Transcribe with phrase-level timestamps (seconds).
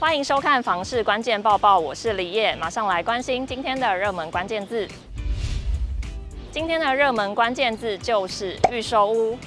[0.00, 4.88] 欢迎收看房市关键报报，我是李叶，马上来关心今天的热门关键字。
[6.50, 9.38] 今天的热门关键字就是预售屋。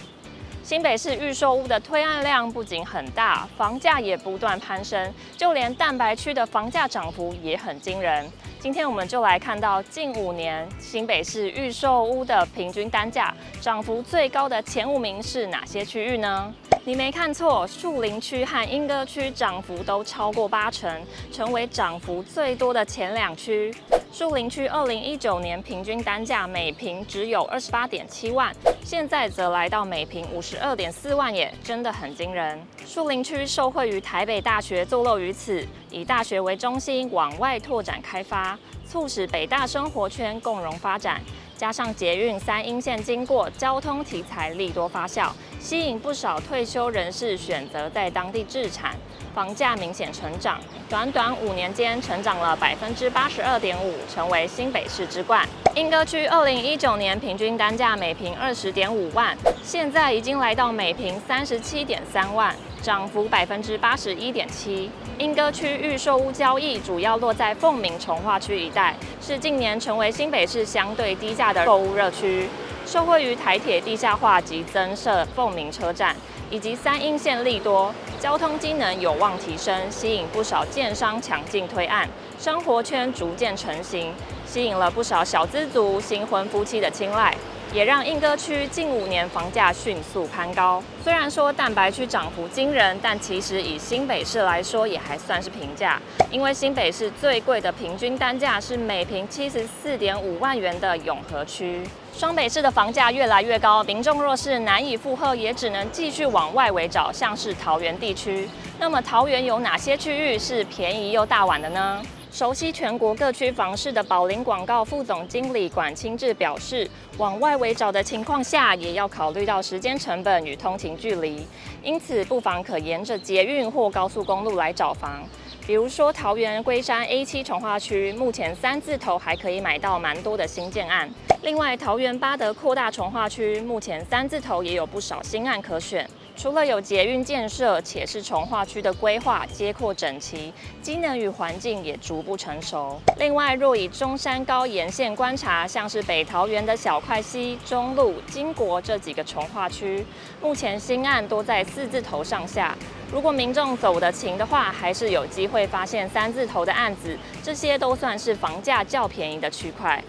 [0.62, 8.32] 新北市预售屋的推案量不仅很大，房价也不断攀升，就连蛋白区的房价涨幅也很惊人。
[8.60, 16.54] 今天我们就来看到近五年新北市预售屋的平均单价涨幅最高的前五名是哪些区域呢？
[16.86, 21.02] 你没看错，树林区和莺歌区涨幅都超过八成，
[21.32, 23.74] 成为涨幅最多的前两区。
[24.12, 32.62] 树林区二零一九年平均单价每平只有二十八点七万，现在则来到每平五十二点四万，也真的很惊人。
[32.86, 41.22] 树林区受惠于台北大学坐落于此，以大学为中心往外拓展开发，促使北大生活圈共荣发展。
[41.56, 45.30] 加上捷运三莺线经过，交通题材利多发酵，
[45.64, 48.94] 吸引不少退休人士选择在当地置产，
[49.34, 55.48] 房价明显成长，短短五年间成长了百分之八十二点五，成为新北市之冠。
[55.76, 62.54] 莺歌区二零一九年平均单价每坪二十点五万，现在已经来到每坪三十七点三万。
[62.82, 64.92] 涨幅百分之八十一点七。
[65.18, 72.50] 莺歌区预售屋交易主要落在凤鸣重划区一带，是近年成为新北市相对低价的购物热区。
[72.94, 76.16] 受惠于台铁地下化及增设凤鸣车站，
[76.52, 84.14] 以及三阴线利多，交通机能有望提升，吸引不少建商强劲推案，生活圈逐渐成型，
[84.46, 87.36] 吸引了不少小资族、新婚夫妻的青睐。
[87.72, 90.84] 也让莺歌区近五年房价迅速攀高。
[91.04, 96.02] 虽然说蛋白区涨幅惊人，但其实以新北市来说也还算是平价。
[96.32, 101.82] 因为新北市最贵的平均单价是每坪七十四点五万元的永和区。
[102.16, 108.48] 双北市的房价越来越高，民众若是难以负荷，也只能继续往外围找，像是桃园地区。
[108.80, 112.02] 那么桃园有哪些区域是便宜又大碗的呢？
[112.34, 116.90] 熟悉全国各区房市的宝林广告副总经理管清志表示，
[117.20, 121.46] 往外围找的情况下，也要考虑到时间成本与通勤距离，
[121.84, 125.22] 因此不妨可沿着捷运或高速公路来找房。
[125.68, 131.08] 比如说桃园龟山 A 七重划区，目前三字头还可以买到蛮多的新建案。
[131.44, 136.10] 另外，桃园八德扩大重划区，目前三字头也有不少新案可选。
[136.36, 140.52] 除了有捷运建设，且是重划区的规划街廓整齐，
[140.82, 143.00] 机能与环境也逐步成熟。
[143.18, 150.06] 另外，若以中山高沿线观察，像是北桃园的小块溪、中路、金国这几个重划区，
[150.42, 152.76] 目前新案多在四字头上下。
[153.12, 157.18] 如果民众走得勤的话，还是有机会发现三字头的案子。
[157.44, 160.04] 这些都算是房价较便宜的区块。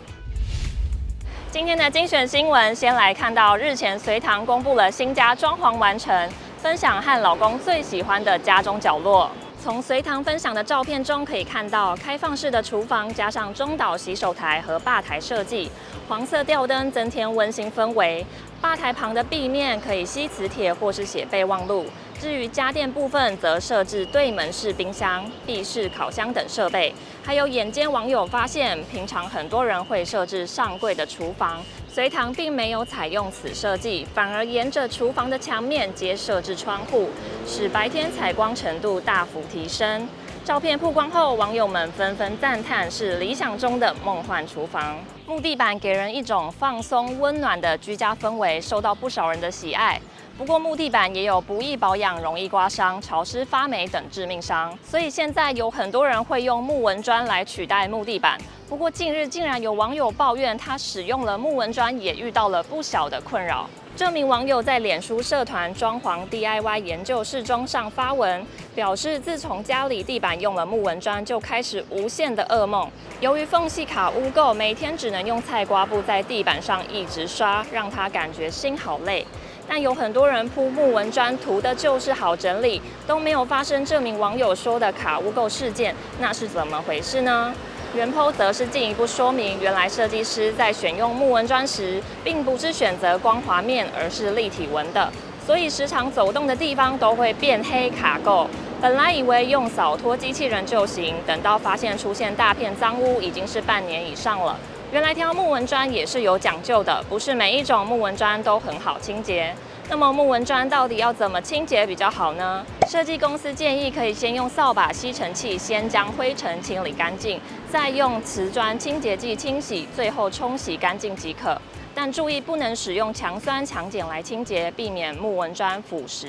[1.55, 6.29] 今天的精选新闻，先来看到日前随堂公布了新家装潢完成，
[6.59, 9.31] 分享和老公最喜欢的家中角落。
[9.63, 15.71] 从随堂分享的照片中可以看到，开放式的厨房加上中岛洗手台和吧台设计，
[16.09, 18.27] 黄色吊灯增添温馨氛围。
[18.61, 21.87] 吧台旁的壁面可以吸磁铁或是写备忘录。
[22.21, 26.95] 至于家电部分，则设置对门式冰箱、壁式烤箱等设备。
[27.23, 37.11] 还有眼尖网友发现，平常很多人会设置上柜的厨房，随堂并没有采用此设计，反而沿着厨房的墙面皆设置窗户，
[37.47, 40.09] 使白天采光程度大幅提升。
[40.45, 44.99] 照片曝光后，网友们纷纷赞叹是理想中的梦幻厨房。
[45.27, 49.99] 木地板给人一种放松温暖的居家氛围，受到不少人的喜爱。
[50.37, 58.37] 不过木地板也有不易保养、容易刮伤、潮湿发霉等致命伤，所以现在有很多人会用木纹砖来取代木地板。
[58.67, 63.69] 不过近日竟然有网友抱怨，他使用了木纹砖也遇到了不小的困扰。
[63.95, 72.91] 这名网友在脸书社团装潢 DIY 研究室中上发文，表示自从家里地板用了木纹砖，就开始无限的噩梦。
[73.21, 79.25] 由于缝隙卡污垢，每天只能用菜瓜布在地板上一直刷，让他感觉心好累。
[79.69, 87.55] 但有很多人铺木纹砖，图的就是好整理，都没有发生这名网友说的卡污垢事件，那是怎么回事呢？
[87.95, 95.09] 原剖则是进一步说明，原来设计师在选用木纹砖时，并不是选择光滑面，而是立体纹的，
[95.47, 98.49] 所以时常走动的地方都会变黑卡垢。
[98.81, 104.59] 本来以为用扫拖机器人就行，等到发现出现大片脏污，已经是半年以上了。
[104.91, 109.55] 原来挑木纹砖也是有讲究的，不是每一种木纹砖都很好清洁。
[109.89, 112.65] 那么木纹砖到底要怎么清洁比较好呢？
[112.89, 117.41] 设计公司建议可以先用扫把吸尘器先将灰尘清理干净，
[117.71, 121.61] 再用瓷砖清洁剂清洗，最后冲洗干净即可。
[121.97, 126.29] 但注意不能使用强酸强碱来清洁，避免木纹砖腐蚀。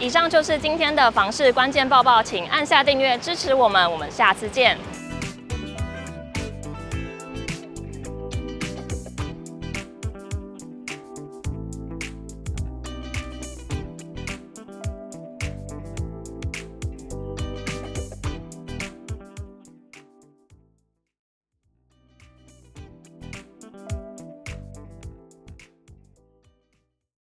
[0.00, 4.76] 以上就是今天的房事关键报报，请按下订阅支持我们，我们下次见。